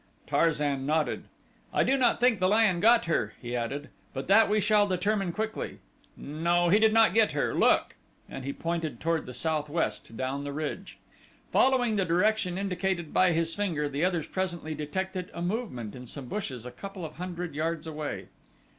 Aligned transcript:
Tarzan 0.25 0.87
nodded. 0.87 1.25
"I 1.71 1.83
do 1.83 1.95
not 1.95 2.19
think 2.19 2.39
the 2.39 2.49
lion 2.49 2.79
got 2.79 3.05
her," 3.05 3.35
he 3.39 3.55
added; 3.55 3.89
"but 4.15 4.27
that 4.29 4.49
we 4.49 4.59
shall 4.59 4.87
determine 4.87 5.31
quickly. 5.31 5.77
No, 6.17 6.69
he 6.69 6.79
did 6.79 6.91
not 6.91 7.13
get 7.13 7.33
her 7.33 7.53
look!" 7.53 7.93
and 8.27 8.43
he 8.43 8.51
pointed 8.51 8.99
toward 8.99 9.27
the 9.27 9.33
southwest, 9.35 10.17
down 10.17 10.43
the 10.43 10.53
ridge. 10.53 10.97
Following 11.51 11.97
the 11.97 12.05
direction 12.05 12.57
indicated 12.57 13.13
by 13.13 13.31
his 13.31 13.53
finger, 13.53 13.87
the 13.87 14.03
others 14.03 14.25
presently 14.25 14.73
detected 14.73 15.29
a 15.35 15.41
movement 15.43 15.93
in 15.93 16.07
some 16.07 16.25
bushes 16.25 16.65
a 16.65 16.71
couple 16.71 17.05
of 17.05 17.17
hundred 17.17 17.53
yards 17.53 17.85
away. 17.85 18.25